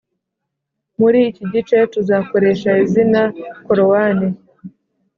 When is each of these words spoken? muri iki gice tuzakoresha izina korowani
muri 0.99 1.19
iki 1.29 1.43
gice 1.53 1.77
tuzakoresha 1.93 2.71
izina 2.85 3.21
korowani 3.65 4.27